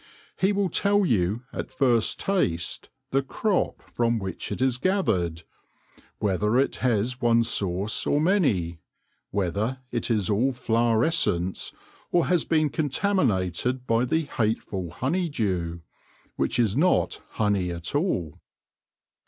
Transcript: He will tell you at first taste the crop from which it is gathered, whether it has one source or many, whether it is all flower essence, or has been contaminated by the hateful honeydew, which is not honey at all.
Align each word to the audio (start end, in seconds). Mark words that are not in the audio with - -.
He 0.35 0.51
will 0.51 0.69
tell 0.69 1.05
you 1.05 1.43
at 1.53 1.69
first 1.69 2.19
taste 2.19 2.89
the 3.11 3.21
crop 3.21 3.83
from 3.83 4.17
which 4.17 4.51
it 4.51 4.59
is 4.59 4.77
gathered, 4.79 5.43
whether 6.17 6.57
it 6.57 6.77
has 6.77 7.21
one 7.21 7.43
source 7.43 8.07
or 8.07 8.19
many, 8.19 8.79
whether 9.29 9.77
it 9.91 10.09
is 10.09 10.27
all 10.27 10.53
flower 10.53 11.03
essence, 11.05 11.71
or 12.11 12.25
has 12.25 12.45
been 12.45 12.69
contaminated 12.71 13.85
by 13.85 14.05
the 14.05 14.21
hateful 14.21 14.89
honeydew, 14.89 15.81
which 16.35 16.57
is 16.57 16.75
not 16.75 17.21
honey 17.33 17.69
at 17.69 17.93
all. 17.93 18.39